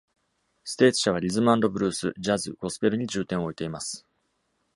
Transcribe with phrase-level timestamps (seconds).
[0.63, 4.03] ステーツ社は、リズムアンドブルース、ジャズ、ゴスペルに重点を置いています。